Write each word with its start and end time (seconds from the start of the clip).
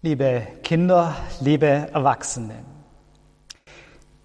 Liebe 0.00 0.46
Kinder, 0.62 1.16
liebe 1.40 1.66
Erwachsene, 1.66 2.54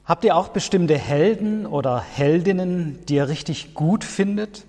habt 0.06 0.24
ihr 0.24 0.36
auch 0.36 0.50
bestimmte 0.50 0.96
Helden 0.96 1.66
oder 1.66 2.00
Heldinnen, 2.00 3.04
die 3.08 3.16
ihr 3.16 3.28
richtig 3.28 3.74
gut 3.74 4.04
findet? 4.04 4.66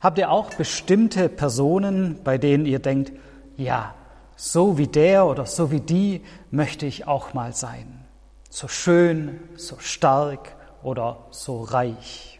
Habt 0.00 0.18
ihr 0.18 0.30
auch 0.30 0.54
bestimmte 0.54 1.28
Personen, 1.28 2.20
bei 2.22 2.38
denen 2.38 2.66
ihr 2.66 2.78
denkt, 2.78 3.10
ja, 3.56 3.96
so 4.36 4.78
wie 4.78 4.86
der 4.86 5.26
oder 5.26 5.44
so 5.46 5.72
wie 5.72 5.80
die 5.80 6.22
möchte 6.52 6.86
ich 6.86 7.08
auch 7.08 7.34
mal 7.34 7.52
sein? 7.52 8.04
So 8.48 8.68
schön, 8.68 9.40
so 9.56 9.80
stark 9.80 10.54
oder 10.84 11.26
so 11.32 11.62
reich. 11.62 12.39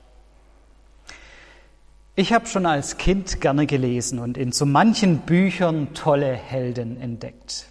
Ich 2.16 2.32
habe 2.32 2.46
schon 2.46 2.66
als 2.66 2.98
Kind 2.98 3.40
gerne 3.40 3.66
gelesen 3.66 4.18
und 4.18 4.36
in 4.36 4.50
so 4.50 4.66
manchen 4.66 5.18
Büchern 5.18 5.95
tolle 5.95 6.32
Helden 6.32 7.00
entdeckt. 7.00 7.66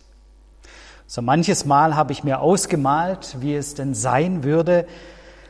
So 1.08 1.22
manches 1.22 1.66
Mal 1.66 1.96
habe 1.96 2.14
ich 2.14 2.24
mir 2.24 2.40
ausgemalt, 2.40 3.38
wie 3.42 3.56
es 3.56 3.76
denn 3.76 3.94
sein 3.94 4.44
würde, 4.44 4.88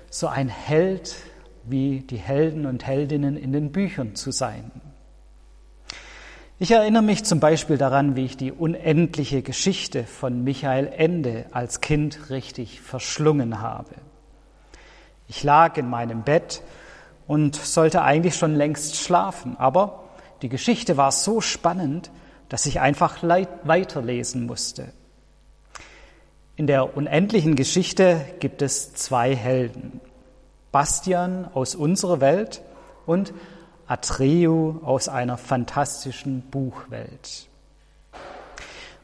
so 0.09 0.27
ein 0.27 0.49
Held 0.49 1.15
wie 1.65 1.99
die 1.99 2.17
Helden 2.17 2.65
und 2.65 2.85
Heldinnen 2.85 3.37
in 3.37 3.53
den 3.53 3.71
Büchern 3.71 4.15
zu 4.15 4.31
sein. 4.31 4.71
Ich 6.57 6.71
erinnere 6.71 7.03
mich 7.03 7.23
zum 7.23 7.39
Beispiel 7.39 7.77
daran, 7.77 8.15
wie 8.15 8.25
ich 8.25 8.37
die 8.37 8.51
unendliche 8.51 9.43
Geschichte 9.43 10.03
von 10.03 10.43
Michael 10.43 10.87
Ende 10.87 11.45
als 11.51 11.79
Kind 11.79 12.31
richtig 12.31 12.81
verschlungen 12.81 13.61
habe. 13.61 13.93
Ich 15.27 15.43
lag 15.43 15.77
in 15.77 15.87
meinem 15.87 16.23
Bett 16.23 16.63
und 17.29 17.55
sollte 17.55 18.01
eigentlich 18.01 18.35
schon 18.35 18.55
längst 18.55 18.95
schlafen. 18.95 19.55
Aber 19.59 20.05
die 20.41 20.49
Geschichte 20.49 20.97
war 20.97 21.11
so 21.11 21.41
spannend, 21.41 22.09
dass 22.49 22.65
ich 22.65 22.79
einfach 22.79 23.21
weiterlesen 23.21 24.47
musste. 24.47 24.91
In 26.55 26.65
der 26.65 26.97
unendlichen 26.97 27.55
Geschichte 27.55 28.19
gibt 28.39 28.63
es 28.63 28.95
zwei 28.95 29.35
Helden. 29.35 30.01
Bastian 30.71 31.47
aus 31.53 31.75
unserer 31.75 32.19
Welt 32.19 32.63
und 33.05 33.31
Atreu 33.85 34.73
aus 34.81 35.07
einer 35.07 35.37
fantastischen 35.37 36.41
Buchwelt. 36.49 37.47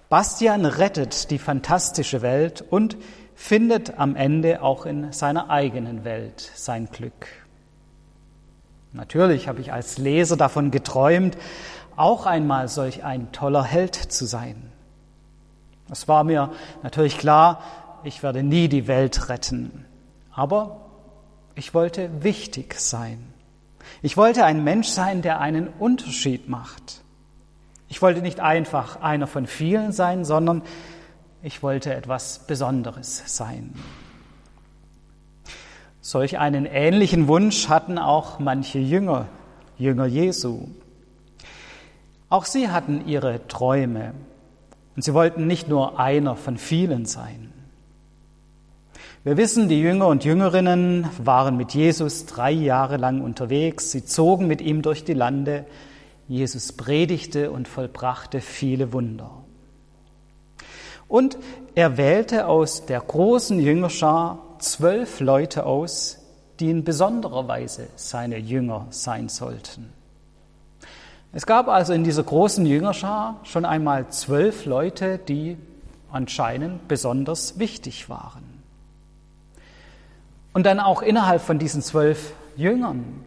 Bastian 0.10 0.66
rettet 0.66 1.30
die 1.30 1.40
fantastische 1.40 2.24
Welt 2.24 2.64
und 2.68 2.98
findet 3.36 4.00
am 4.00 4.16
Ende 4.16 4.64
auch 4.64 4.88
in 4.88 5.12
seiner 5.12 5.52
eigenen 5.52 6.06
Welt 6.06 6.52
sein 6.56 6.90
Glück. 6.92 7.45
Natürlich 8.96 9.50
habe 9.50 9.60
ich 9.60 9.74
als 9.74 9.98
Leser 9.98 10.38
davon 10.38 10.72
geträumt, 10.72 11.38
auch 11.98 12.26
einmal 12.26 12.70
solch 12.70 13.04
ein 13.04 13.32
toller 13.34 13.64
Held 13.64 13.96
zu 13.96 14.26
sein. 14.26 14.72
Es 15.92 16.08
war 16.08 16.24
mir 16.24 16.52
natürlich 16.82 17.18
klar, 17.18 17.62
ich 18.04 18.24
werde 18.24 18.42
nie 18.42 18.70
die 18.70 18.88
Welt 18.88 19.30
retten, 19.30 19.86
aber 20.32 20.82
ich 21.56 21.74
wollte 21.74 22.24
wichtig 22.24 22.80
sein. 22.80 23.34
Ich 24.02 24.16
wollte 24.16 24.46
ein 24.46 24.64
Mensch 24.64 24.88
sein, 24.88 25.22
der 25.22 25.40
einen 25.42 25.68
Unterschied 25.68 26.48
macht. 26.48 27.02
Ich 27.90 28.02
wollte 28.02 28.22
nicht 28.22 28.40
einfach 28.40 29.02
einer 29.02 29.28
von 29.28 29.46
vielen 29.46 29.92
sein, 29.92 30.26
sondern 30.26 30.64
ich 31.44 31.62
wollte 31.62 31.94
etwas 31.94 32.48
Besonderes 32.48 33.24
sein. 33.26 33.74
Solch 36.08 36.38
einen 36.38 36.68
ähnlichen 36.68 37.28
Wunsch 37.28 37.68
hatten 37.68 37.98
auch 37.98 38.38
manche 38.38 38.78
Jünger, 38.78 39.26
Jünger 39.80 40.06
Jesu. 40.06 40.68
Auch 42.30 42.46
sie 42.46 42.70
hatten 42.70 43.08
ihre 43.08 43.48
Träume 43.48 44.14
und 44.96 45.02
sie 45.02 45.16
wollten 45.16 45.48
nicht 45.48 45.68
nur 45.68 46.00
einer 46.00 46.36
von 46.36 46.58
vielen 46.60 47.08
sein. 47.08 47.52
Wir 49.24 49.36
wissen, 49.36 49.68
die 49.68 49.82
Jünger 49.82 50.06
und 50.06 50.24
Jüngerinnen 50.24 51.10
waren 51.18 51.58
mit 51.58 51.74
Jesus 51.74 52.28
drei 52.28 52.52
Jahre 52.52 52.98
lang 52.98 53.22
unterwegs. 53.22 53.90
Sie 53.90 54.06
zogen 54.06 54.46
mit 54.46 54.62
ihm 54.62 54.84
durch 54.84 55.06
die 55.06 55.14
Lande. 55.14 55.66
Jesus 56.28 56.74
predigte 56.74 57.50
und 57.50 57.68
vollbrachte 57.68 58.42
viele 58.42 58.94
Wunder. 58.94 59.45
Und 61.08 61.38
er 61.76 61.98
wählte 61.98 62.48
aus 62.48 62.86
der 62.86 63.02
großen 63.02 63.60
Jüngerschar 63.60 64.40
zwölf 64.60 65.20
Leute 65.20 65.66
aus, 65.66 66.20
die 66.60 66.70
in 66.70 66.84
besonderer 66.84 67.48
Weise 67.48 67.88
seine 67.96 68.38
Jünger 68.38 68.88
sein 68.90 69.30
sollten. 69.30 69.94
Es 71.34 71.46
gab 71.46 71.68
also 71.68 71.92
in 71.92 72.06
dieser 72.06 72.24
großen 72.24 72.66
Jüngerschar 72.66 73.42
schon 73.44 73.66
einmal 73.66 74.08
zwölf 74.08 74.66
Leute, 74.66 75.18
die 75.18 75.58
anscheinend 76.10 76.88
besonders 76.88 77.60
wichtig 77.60 78.10
waren. 78.10 78.64
Und 80.54 80.66
dann 80.66 80.80
auch 80.80 81.02
innerhalb 81.02 81.42
von 81.42 81.60
diesen 81.60 81.82
zwölf 81.82 82.34
Jüngern 82.56 83.26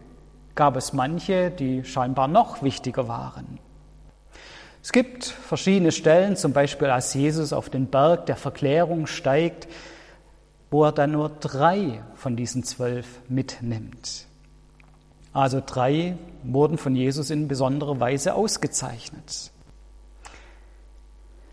gab 0.54 0.76
es 0.76 0.94
manche, 0.94 1.50
die 1.50 1.84
scheinbar 1.84 2.28
noch 2.28 2.62
wichtiger 2.62 3.06
waren. 3.06 3.58
Es 4.82 4.92
gibt 4.92 5.24
verschiedene 5.24 5.92
Stellen, 5.92 6.36
zum 6.36 6.52
Beispiel 6.52 6.88
als 6.88 7.12
Jesus 7.14 7.52
auf 7.52 7.68
den 7.68 7.86
Berg 7.86 8.26
der 8.26 8.36
Verklärung 8.36 9.06
steigt, 9.06 9.68
wo 10.70 10.84
er 10.84 10.92
dann 10.92 11.12
nur 11.12 11.30
drei 11.30 12.02
von 12.14 12.36
diesen 12.36 12.62
zwölf 12.62 13.20
mitnimmt. 13.28 14.26
Also 15.32 15.62
drei 15.64 16.16
wurden 16.42 16.78
von 16.78 16.94
Jesus 16.94 17.30
in 17.30 17.48
besonderer 17.48 18.00
Weise 18.00 18.34
ausgezeichnet. 18.34 19.50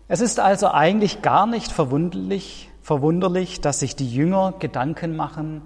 Es 0.08 0.20
ist 0.20 0.38
also 0.38 0.68
eigentlich 0.68 1.22
gar 1.22 1.46
nicht 1.46 1.72
verwunderlich, 1.72 2.70
verwunderlich, 2.82 3.60
dass 3.60 3.80
sich 3.80 3.96
die 3.96 4.10
Jünger 4.10 4.54
Gedanken 4.58 5.16
machen, 5.16 5.62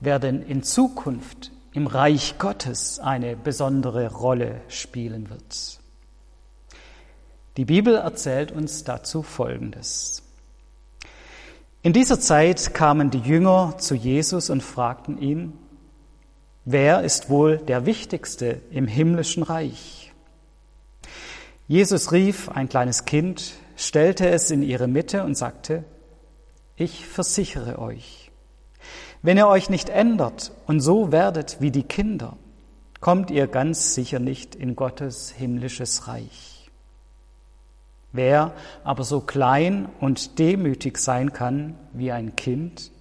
wer 0.00 0.18
denn 0.18 0.42
in 0.42 0.62
Zukunft 0.62 1.52
im 1.72 1.86
Reich 1.86 2.38
Gottes 2.38 2.98
eine 2.98 3.36
besondere 3.36 4.10
Rolle 4.12 4.60
spielen 4.68 5.30
wird. 5.30 5.78
Die 7.56 7.64
Bibel 7.64 7.94
erzählt 7.94 8.50
uns 8.50 8.82
dazu 8.82 9.22
Folgendes. 9.22 10.22
In 11.82 11.92
dieser 11.92 12.18
Zeit 12.18 12.74
kamen 12.74 13.10
die 13.10 13.20
Jünger 13.20 13.76
zu 13.78 13.94
Jesus 13.94 14.50
und 14.50 14.62
fragten 14.62 15.20
ihn, 15.20 15.52
wer 16.64 17.02
ist 17.02 17.30
wohl 17.30 17.58
der 17.58 17.86
Wichtigste 17.86 18.60
im 18.70 18.88
himmlischen 18.88 19.44
Reich? 19.44 20.12
Jesus 21.68 22.10
rief 22.10 22.48
ein 22.48 22.68
kleines 22.68 23.04
Kind, 23.04 23.54
stellte 23.76 24.28
es 24.28 24.50
in 24.50 24.62
ihre 24.62 24.88
Mitte 24.88 25.22
und 25.22 25.36
sagte, 25.36 25.84
ich 26.76 27.06
versichere 27.06 27.78
euch, 27.78 28.32
wenn 29.22 29.36
ihr 29.36 29.46
euch 29.46 29.70
nicht 29.70 29.90
ändert 29.90 30.52
und 30.66 30.80
so 30.80 31.12
werdet 31.12 31.58
wie 31.60 31.70
die 31.70 31.84
Kinder, 31.84 32.36
kommt 33.00 33.30
ihr 33.30 33.46
ganz 33.46 33.94
sicher 33.94 34.18
nicht 34.18 34.56
in 34.56 34.74
Gottes 34.74 35.30
himmlisches 35.30 36.08
Reich. 36.08 36.53
Wer 38.14 38.52
aber 38.84 39.02
so 39.02 39.20
klein 39.20 39.88
und 39.98 40.38
demütig 40.38 40.98
sein 40.98 41.32
kann 41.32 41.74
wie 41.92 42.12
ein 42.12 42.36
Kind, 42.36 42.92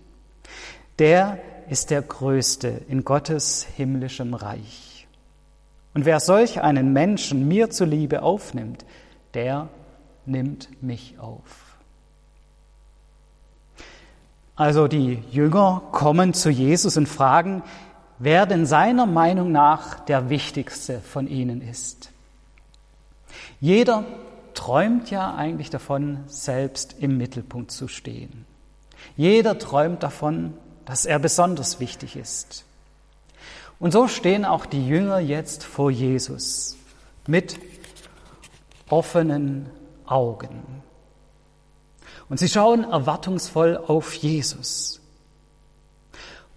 der 0.98 1.38
ist 1.70 1.92
der 1.92 2.02
Größte 2.02 2.82
in 2.88 3.06
Gottes 3.06 3.64
himmlischem 3.78 4.34
Reich. 4.34 5.08
Und 5.94 6.06
wer 6.06 6.20
solch 6.20 6.62
einen 6.62 6.94
Menschen 6.94 7.48
mir 7.48 7.70
zuliebe 7.70 8.24
aufnimmt, 8.24 8.86
der 9.36 9.70
nimmt 10.26 10.82
mich 10.82 11.20
auf. 11.20 11.78
Also 14.56 14.88
die 14.88 15.22
Jünger 15.30 15.84
kommen 15.92 16.34
zu 16.34 16.50
Jesus 16.50 16.98
und 16.98 17.08
fragen, 17.08 17.62
wer 18.18 18.48
denn 18.48 18.66
seiner 18.66 19.06
Meinung 19.06 19.52
nach 19.52 20.00
der 20.00 20.32
wichtigste 20.32 21.02
von 21.02 21.28
ihnen 21.28 21.62
ist. 21.62 22.10
Jeder 23.60 24.06
träumt 24.54 25.10
ja 25.12 25.36
eigentlich 25.36 25.70
davon, 25.70 26.24
selbst 26.28 26.96
im 27.00 27.18
Mittelpunkt 27.18 27.72
zu 27.72 27.88
stehen. 27.88 28.46
Jeder 29.16 29.58
träumt 29.58 30.04
davon, 30.04 30.54
dass 30.86 31.06
er 31.06 31.20
besonders 31.20 31.80
wichtig 31.80 32.16
ist. 32.16 32.66
Und 33.80 33.92
so 33.92 34.08
stehen 34.08 34.46
auch 34.46 34.66
die 34.66 34.88
Jünger 34.88 35.20
jetzt 35.20 35.64
vor 35.64 35.92
Jesus 35.92 36.78
mit 37.28 37.60
offenen 38.90 39.70
Augen. 40.06 40.84
Und 42.30 42.38
sie 42.40 42.50
schauen 42.50 42.84
erwartungsvoll 42.84 43.78
auf 43.78 44.14
Jesus. 44.14 45.02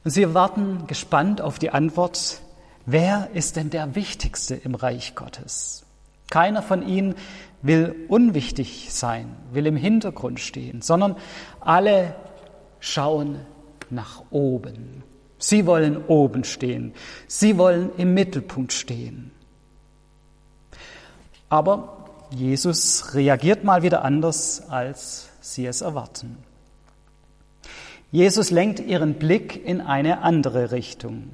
Und 0.04 0.10
sie 0.10 0.34
warten 0.34 0.86
gespannt 0.86 1.40
auf 1.40 1.58
die 1.58 1.70
Antwort, 1.70 2.40
wer 2.84 3.30
ist 3.34 3.56
denn 3.56 3.70
der 3.70 3.94
Wichtigste 3.94 4.54
im 4.54 4.74
Reich 4.74 5.14
Gottes? 5.14 5.85
Keiner 6.30 6.62
von 6.62 6.86
ihnen 6.86 7.14
will 7.62 7.94
unwichtig 8.08 8.88
sein, 8.90 9.36
will 9.52 9.66
im 9.66 9.76
Hintergrund 9.76 10.40
stehen, 10.40 10.82
sondern 10.82 11.16
alle 11.60 12.14
schauen 12.80 13.40
nach 13.90 14.22
oben. 14.30 15.02
Sie 15.38 15.66
wollen 15.66 16.04
oben 16.06 16.44
stehen. 16.44 16.94
Sie 17.26 17.58
wollen 17.58 17.90
im 17.96 18.14
Mittelpunkt 18.14 18.72
stehen. 18.72 19.30
Aber 21.48 22.06
Jesus 22.30 23.14
reagiert 23.14 23.62
mal 23.62 23.82
wieder 23.82 24.04
anders, 24.04 24.68
als 24.68 25.28
sie 25.40 25.66
es 25.66 25.80
erwarten. 25.80 26.38
Jesus 28.10 28.50
lenkt 28.50 28.80
ihren 28.80 29.14
Blick 29.14 29.64
in 29.64 29.80
eine 29.80 30.22
andere 30.22 30.72
Richtung. 30.72 31.30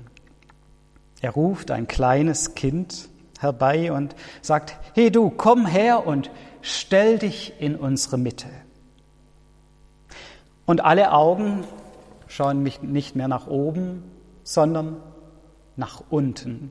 Er 1.21 1.31
ruft 1.31 1.71
ein 1.71 1.87
kleines 1.87 2.55
Kind 2.55 3.09
herbei 3.43 3.93
und 3.93 4.15
sagt, 4.41 4.77
hey 4.95 5.11
du, 5.11 5.31
komm 5.31 5.67
her 5.67 6.07
und 6.07 6.31
stell 6.63 7.19
dich 7.19 7.55
in 7.59 7.77
unsere 7.77 8.19
Mitte. 8.19 8.49
Und 10.65 10.85
alle 10.85 11.13
Augen 11.13 11.65
schauen 12.29 12.63
mich 12.63 12.83
nicht 12.83 13.17
mehr 13.17 13.29
nach 13.29 13.47
oben, 13.47 14.05
sondern 14.45 14.97
nach 15.77 16.03
unten 16.09 16.71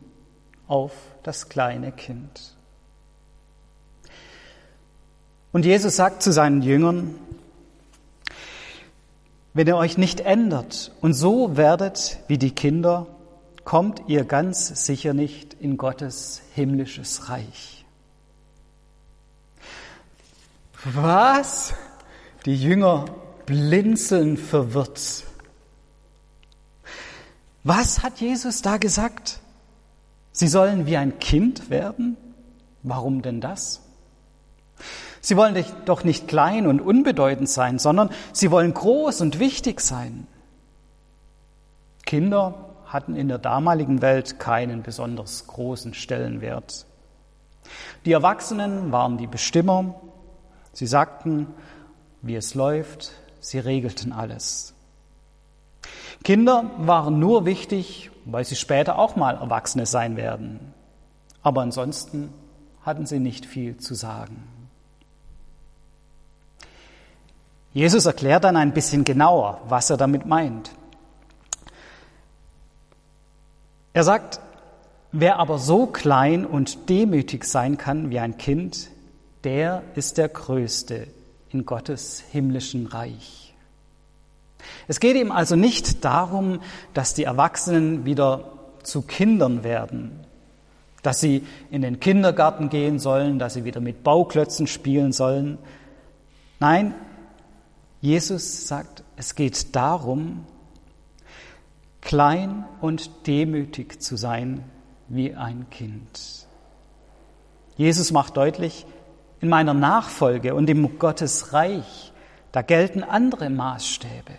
auf 0.68 0.94
das 1.24 1.50
kleine 1.50 1.92
Kind. 1.92 2.56
Und 5.52 5.66
Jesus 5.66 5.98
sagt 5.98 6.24
zu 6.24 6.32
seinen 6.32 6.62
Jüngern, 6.62 7.16
wenn 9.54 9.68
ihr 9.68 9.76
euch 9.76 9.98
nicht 9.98 10.22
ändert 10.22 10.94
und 11.02 11.14
so 11.14 11.58
werdet 11.58 12.20
wie 12.28 12.38
die 12.38 12.52
Kinder, 12.52 13.08
kommt 13.64 14.04
ihr 14.08 14.26
ganz 14.26 14.86
sicher 14.86 15.14
nicht 15.14 15.54
in 15.54 15.78
Gottes 15.78 16.42
himmlisches 16.56 17.30
Reich. 17.30 17.86
Was? 20.84 21.74
Die 22.46 22.56
Jünger 22.56 23.06
blinzeln 23.46 24.38
verwirrt. 24.38 25.24
Was 27.64 28.02
hat 28.02 28.20
Jesus 28.20 28.62
da 28.62 28.78
gesagt? 28.78 29.40
Sie 30.32 30.48
sollen 30.48 30.88
wie 30.88 30.98
ein 30.98 31.20
Kind 31.20 31.70
werden? 31.70 32.18
Warum 32.82 33.22
denn 33.22 33.42
das? 33.42 33.82
Sie 35.20 35.38
wollen 35.38 35.64
doch 35.86 36.04
nicht 36.04 36.28
klein 36.28 36.66
und 36.66 36.82
unbedeutend 36.82 37.48
sein, 37.48 37.78
sondern 37.78 38.10
sie 38.34 38.50
wollen 38.50 38.74
groß 38.74 39.22
und 39.22 39.38
wichtig 39.38 39.82
sein. 39.82 40.26
Kinder 42.06 42.71
hatten 42.92 43.16
in 43.16 43.28
der 43.28 43.38
damaligen 43.38 44.02
Welt 44.02 44.40
keinen 44.40 44.84
besonders 44.84 45.48
großen 45.48 45.94
Stellenwert. 45.94 46.86
Die 48.06 48.12
Erwachsenen 48.12 48.92
waren 48.92 49.18
die 49.18 49.28
Bestimmer. 49.28 49.96
Sie 50.74 50.88
sagten, 50.88 51.48
wie 52.22 52.36
es 52.36 52.56
läuft. 52.56 53.14
Sie 53.40 53.60
regelten 53.60 54.12
alles. 54.12 54.74
Kinder 56.24 56.70
waren 56.78 57.20
nur 57.20 57.46
wichtig, 57.46 58.12
weil 58.26 58.46
sie 58.46 58.56
später 58.56 59.00
auch 59.00 59.16
mal 59.16 59.36
Erwachsene 59.36 59.86
sein 59.86 60.18
werden. 60.18 60.74
Aber 61.42 61.62
ansonsten 61.62 62.32
hatten 62.84 63.06
sie 63.06 63.20
nicht 63.20 63.46
viel 63.46 63.78
zu 63.78 63.96
sagen. 63.96 64.48
Jesus 67.74 68.06
erklärt 68.06 68.44
dann 68.44 68.58
ein 68.58 68.74
bisschen 68.74 69.06
genauer, 69.06 69.62
was 69.68 69.90
er 69.90 69.98
damit 69.98 70.26
meint. 70.26 70.72
Er 73.94 74.04
sagt, 74.04 74.40
wer 75.12 75.40
aber 75.40 75.58
so 75.58 75.86
klein 75.86 76.46
und 76.46 76.90
demütig 76.90 77.44
sein 77.44 77.78
kann 77.78 78.10
wie 78.10 78.20
ein 78.20 78.38
Kind, 78.38 78.90
der 79.44 79.84
ist 79.96 80.18
der 80.18 80.30
Größte 80.30 81.08
in 81.50 81.66
Gottes 81.66 82.24
himmlischen 82.32 82.88
Reich. 82.88 83.54
Es 84.88 85.00
geht 85.00 85.16
ihm 85.16 85.32
also 85.32 85.56
nicht 85.56 86.06
darum, 86.06 86.62
dass 86.94 87.14
die 87.14 87.24
Erwachsenen 87.24 88.06
wieder 88.06 88.52
zu 88.84 89.02
Kindern 89.02 89.64
werden, 89.64 90.12
dass 91.04 91.20
sie 91.20 91.46
in 91.72 91.82
den 91.82 92.00
Kindergarten 92.00 92.70
gehen 92.70 93.00
sollen, 93.00 93.40
dass 93.40 93.56
sie 93.56 93.66
wieder 93.66 93.82
mit 93.82 94.04
Bauklötzen 94.04 94.68
spielen 94.68 95.12
sollen. 95.12 95.58
Nein, 96.60 96.94
Jesus 98.02 98.68
sagt, 98.68 99.04
es 99.18 99.36
geht 99.36 99.76
darum, 99.76 100.46
klein 102.02 102.66
und 102.82 103.28
demütig 103.28 104.02
zu 104.02 104.16
sein 104.16 104.64
wie 105.08 105.36
ein 105.36 105.68
Kind. 105.70 106.48
Jesus 107.78 108.12
macht 108.12 108.38
deutlich, 108.38 108.86
in 109.40 109.50
meiner 109.50 109.74
Nachfolge 109.74 110.54
und 110.54 110.70
im 110.70 111.00
Gottes 111.00 111.54
Reich, 111.54 112.14
da 112.52 112.62
gelten 112.62 113.04
andere 113.04 113.50
Maßstäbe. 113.50 114.34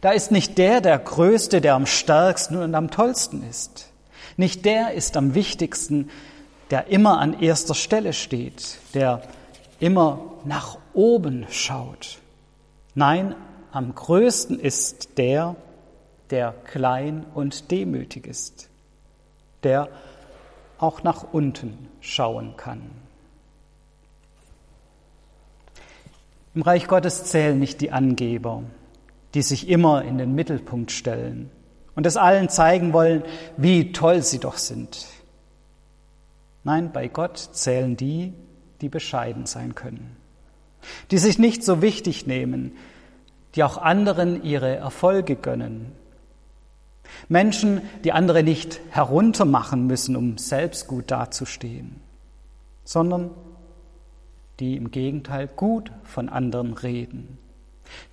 Da 0.00 0.10
ist 0.10 0.32
nicht 0.32 0.58
der 0.58 0.80
der 0.80 0.98
Größte, 0.98 1.60
der 1.60 1.74
am 1.74 1.86
stärksten 1.86 2.56
und 2.56 2.74
am 2.74 2.90
tollsten 2.90 3.48
ist. 3.48 3.92
Nicht 4.36 4.64
der 4.64 4.92
ist 4.92 5.16
am 5.16 5.34
wichtigsten, 5.34 6.10
der 6.70 6.88
immer 6.88 7.18
an 7.18 7.40
erster 7.40 7.74
Stelle 7.74 8.12
steht, 8.12 8.78
der 8.94 9.22
immer 9.78 10.20
nach 10.44 10.78
oben 10.94 11.46
schaut. 11.50 12.18
Nein, 12.94 13.34
am 13.72 13.94
größten 13.94 14.58
ist 14.58 15.18
der, 15.18 15.54
der 16.30 16.52
klein 16.64 17.24
und 17.34 17.70
demütig 17.70 18.26
ist, 18.26 18.68
der 19.62 19.88
auch 20.78 21.02
nach 21.02 21.32
unten 21.32 21.88
schauen 22.00 22.56
kann. 22.56 22.90
Im 26.54 26.62
Reich 26.62 26.88
Gottes 26.88 27.24
zählen 27.24 27.58
nicht 27.58 27.80
die 27.80 27.92
Angeber, 27.92 28.62
die 29.34 29.42
sich 29.42 29.68
immer 29.68 30.02
in 30.04 30.16
den 30.16 30.34
Mittelpunkt 30.34 30.90
stellen 30.90 31.50
und 31.94 32.06
es 32.06 32.16
allen 32.16 32.48
zeigen 32.48 32.92
wollen, 32.92 33.22
wie 33.56 33.92
toll 33.92 34.22
sie 34.22 34.38
doch 34.38 34.56
sind. 34.56 35.06
Nein, 36.64 36.92
bei 36.92 37.08
Gott 37.08 37.38
zählen 37.38 37.96
die, 37.96 38.32
die 38.80 38.88
bescheiden 38.88 39.46
sein 39.46 39.74
können, 39.74 40.16
die 41.10 41.18
sich 41.18 41.38
nicht 41.38 41.62
so 41.62 41.82
wichtig 41.82 42.26
nehmen, 42.26 42.72
die 43.54 43.64
auch 43.64 43.78
anderen 43.78 44.42
ihre 44.42 44.76
Erfolge 44.76 45.36
gönnen, 45.36 45.92
Menschen, 47.28 47.82
die 48.04 48.12
andere 48.12 48.42
nicht 48.42 48.80
heruntermachen 48.90 49.86
müssen, 49.86 50.16
um 50.16 50.38
selbst 50.38 50.86
gut 50.86 51.10
dazustehen, 51.10 52.00
sondern 52.84 53.30
die 54.60 54.76
im 54.76 54.90
Gegenteil 54.90 55.48
gut 55.48 55.90
von 56.04 56.28
anderen 56.28 56.72
reden, 56.74 57.38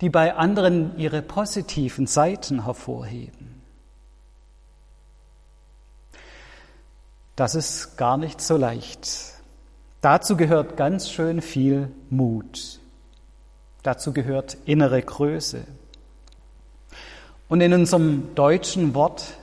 die 0.00 0.10
bei 0.10 0.34
anderen 0.34 0.98
ihre 0.98 1.22
positiven 1.22 2.06
Seiten 2.06 2.64
hervorheben. 2.64 3.62
Das 7.36 7.54
ist 7.54 7.96
gar 7.96 8.16
nicht 8.16 8.40
so 8.40 8.56
leicht. 8.56 9.32
Dazu 10.00 10.36
gehört 10.36 10.76
ganz 10.76 11.10
schön 11.10 11.40
viel 11.40 11.90
Mut. 12.10 12.78
Dazu 13.82 14.12
gehört 14.12 14.56
innere 14.66 15.02
Größe. 15.02 15.64
Und 17.48 17.60
in 17.60 17.72
unserem 17.72 18.34
deutschen 18.34 18.94
Wort 18.94 19.38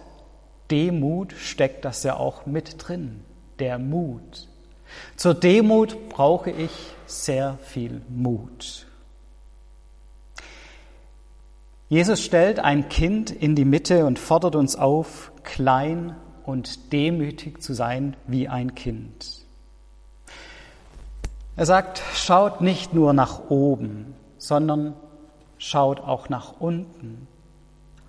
Demut 0.69 1.33
steckt 1.33 1.85
das 1.85 2.03
ja 2.03 2.15
auch 2.15 2.45
mit 2.45 2.75
drin, 2.77 3.21
der 3.59 3.77
Mut. 3.77 4.47
Zur 5.15 5.33
Demut 5.33 6.09
brauche 6.09 6.51
ich 6.51 6.71
sehr 7.05 7.57
viel 7.61 8.01
Mut. 8.09 8.87
Jesus 11.89 12.23
stellt 12.23 12.59
ein 12.59 12.87
Kind 12.87 13.31
in 13.31 13.53
die 13.53 13.65
Mitte 13.65 14.05
und 14.05 14.17
fordert 14.17 14.55
uns 14.55 14.77
auf, 14.77 15.33
klein 15.43 16.15
und 16.45 16.93
demütig 16.93 17.61
zu 17.61 17.73
sein 17.73 18.15
wie 18.27 18.47
ein 18.47 18.75
Kind. 18.75 19.45
Er 21.57 21.65
sagt, 21.65 22.01
schaut 22.15 22.61
nicht 22.61 22.93
nur 22.93 23.11
nach 23.11 23.49
oben, 23.49 24.15
sondern 24.37 24.93
schaut 25.57 25.99
auch 25.99 26.29
nach 26.29 26.61
unten. 26.61 27.27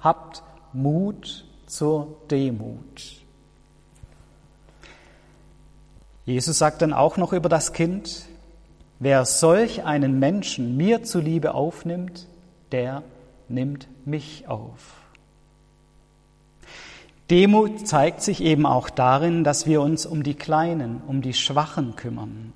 Habt 0.03 0.43
Mut 0.73 1.45
zur 1.67 2.17
Demut. 2.31 3.23
Jesus 6.25 6.59
sagt 6.59 6.83
dann 6.83 6.93
auch 6.93 7.17
noch 7.17 7.33
über 7.33 7.49
das 7.49 7.73
Kind, 7.73 8.27
wer 8.99 9.25
solch 9.25 9.85
einen 9.85 10.19
Menschen 10.19 10.77
mir 10.77 11.03
zuliebe 11.03 11.55
aufnimmt, 11.55 12.27
der 12.73 13.03
nimmt 13.49 13.89
mich 14.05 14.49
auf. 14.49 15.03
Demut 17.31 17.87
zeigt 17.87 18.23
sich 18.23 18.43
eben 18.43 18.67
auch 18.67 18.91
darin, 18.91 19.43
dass 19.43 19.67
wir 19.67 19.81
uns 19.81 20.05
um 20.05 20.23
die 20.23 20.35
Kleinen, 20.35 21.01
um 21.07 21.23
die 21.23 21.35
Schwachen 21.35 21.97
kümmern. 21.97 22.53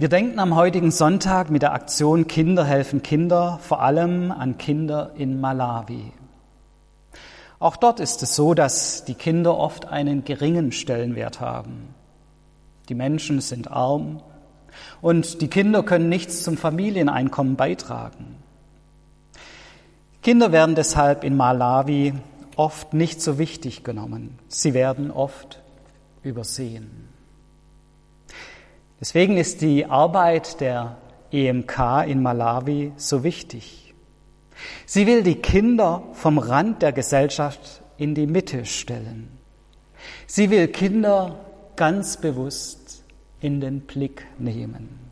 Wir 0.00 0.08
denken 0.08 0.38
am 0.38 0.54
heutigen 0.54 0.92
Sonntag 0.92 1.50
mit 1.50 1.62
der 1.62 1.72
Aktion 1.72 2.28
Kinder 2.28 2.64
helfen 2.64 3.02
Kinder 3.02 3.58
vor 3.60 3.82
allem 3.82 4.30
an 4.30 4.56
Kinder 4.56 5.10
in 5.16 5.40
Malawi. 5.40 6.12
Auch 7.58 7.76
dort 7.76 7.98
ist 7.98 8.22
es 8.22 8.36
so, 8.36 8.54
dass 8.54 9.04
die 9.06 9.14
Kinder 9.14 9.58
oft 9.58 9.88
einen 9.88 10.22
geringen 10.22 10.70
Stellenwert 10.70 11.40
haben. 11.40 11.92
Die 12.88 12.94
Menschen 12.94 13.40
sind 13.40 13.72
arm 13.72 14.22
und 15.00 15.40
die 15.40 15.48
Kinder 15.48 15.82
können 15.82 16.08
nichts 16.08 16.44
zum 16.44 16.56
Familieneinkommen 16.56 17.56
beitragen. 17.56 18.36
Kinder 20.22 20.52
werden 20.52 20.76
deshalb 20.76 21.24
in 21.24 21.36
Malawi 21.36 22.14
oft 22.54 22.94
nicht 22.94 23.20
so 23.20 23.36
wichtig 23.36 23.82
genommen. 23.82 24.38
Sie 24.46 24.74
werden 24.74 25.10
oft 25.10 25.60
übersehen. 26.22 27.07
Deswegen 29.00 29.36
ist 29.36 29.60
die 29.60 29.86
Arbeit 29.86 30.60
der 30.60 30.98
EMK 31.30 32.04
in 32.06 32.22
Malawi 32.22 32.92
so 32.96 33.22
wichtig. 33.22 33.94
Sie 34.86 35.06
will 35.06 35.22
die 35.22 35.36
Kinder 35.36 36.02
vom 36.14 36.38
Rand 36.38 36.82
der 36.82 36.92
Gesellschaft 36.92 37.82
in 37.96 38.14
die 38.14 38.26
Mitte 38.26 38.64
stellen. 38.64 39.38
Sie 40.26 40.50
will 40.50 40.68
Kinder 40.68 41.38
ganz 41.76 42.16
bewusst 42.16 43.04
in 43.40 43.60
den 43.60 43.82
Blick 43.82 44.26
nehmen. 44.38 45.08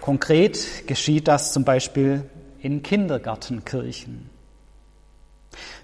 Konkret 0.00 0.86
geschieht 0.86 1.28
das 1.28 1.52
zum 1.52 1.64
Beispiel 1.64 2.28
in 2.58 2.82
Kindergartenkirchen. 2.82 4.30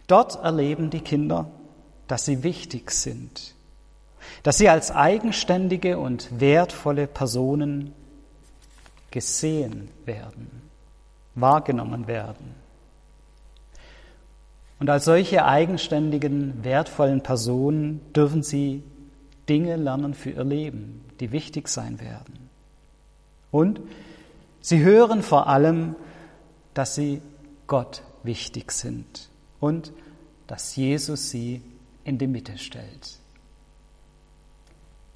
Dort 0.06 0.42
erleben 0.42 0.90
die 0.90 1.00
Kinder, 1.00 1.50
dass 2.08 2.24
sie 2.24 2.42
wichtig 2.42 2.90
sind, 2.90 3.54
dass 4.42 4.58
sie 4.58 4.68
als 4.68 4.90
eigenständige 4.90 5.98
und 5.98 6.40
wertvolle 6.40 7.06
Personen 7.06 7.92
gesehen 9.10 9.88
werden, 10.04 10.62
wahrgenommen 11.34 12.06
werden. 12.06 12.54
Und 14.78 14.88
als 14.88 15.04
solche 15.04 15.44
eigenständigen, 15.44 16.64
wertvollen 16.64 17.22
Personen 17.22 18.00
dürfen 18.14 18.42
sie 18.42 18.82
Dinge 19.48 19.76
lernen 19.76 20.14
für 20.14 20.30
ihr 20.30 20.44
Leben, 20.44 21.04
die 21.20 21.32
wichtig 21.32 21.68
sein 21.68 22.00
werden. 22.00 22.48
Und 23.50 23.80
sie 24.60 24.80
hören 24.80 25.22
vor 25.22 25.48
allem, 25.48 25.96
dass 26.72 26.94
sie 26.94 27.20
Gott 27.66 28.02
wichtig 28.22 28.72
sind 28.72 29.28
und 29.60 29.92
dass 30.46 30.76
Jesus 30.76 31.30
sie 31.30 31.62
in 32.04 32.18
die 32.18 32.26
Mitte 32.26 32.58
stellt. 32.58 33.19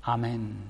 Amen. 0.07 0.69